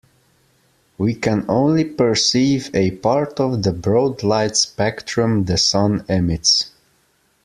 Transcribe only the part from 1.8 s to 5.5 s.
perceive a part of the broad light spectrum